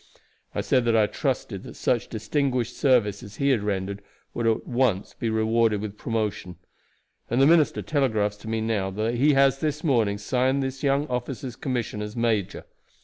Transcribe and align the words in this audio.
I 0.55 0.61
said 0.61 0.83
that 0.85 0.97
I 0.97 1.05
trusted 1.05 1.61
that 1.61 1.75
such 1.75 2.07
distinguished 2.09 2.75
service 2.75 3.21
as 3.21 3.35
he 3.35 3.49
had 3.49 3.61
rendered 3.61 4.01
would 4.33 4.45
be 4.45 4.51
at 4.51 4.65
once 4.67 5.13
rewarded 5.19 5.79
with 5.79 5.95
promotion, 5.95 6.55
and 7.29 7.39
the 7.39 7.45
minister 7.45 7.83
telegraphs 7.83 8.37
to 8.37 8.47
me 8.47 8.61
now 8.61 8.89
that 8.89 9.13
he 9.13 9.33
has 9.33 9.59
this 9.59 9.83
morning 9.83 10.17
signed 10.17 10.63
this 10.63 10.81
young 10.81 11.05
officer's 11.05 11.55
commission 11.55 12.01
as 12.01 12.15
major. 12.15 12.65